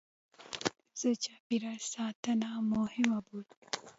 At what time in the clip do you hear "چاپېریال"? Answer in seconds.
1.23-1.79